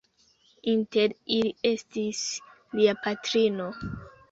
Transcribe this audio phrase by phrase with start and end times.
[0.71, 2.25] Inter ili estis
[2.81, 3.71] Lia patrino.